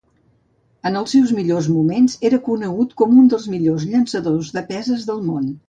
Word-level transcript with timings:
En 0.89 0.95
el 1.01 1.05
seu 1.11 1.27
millors 1.39 1.67
moments, 1.73 2.17
era 2.31 2.41
conegut 2.49 2.97
com 3.03 3.15
un 3.25 3.29
dels 3.35 3.47
millors 3.57 3.87
llançadors 3.93 4.53
de 4.59 4.67
peses 4.75 5.09
del 5.13 5.25
món. 5.31 5.51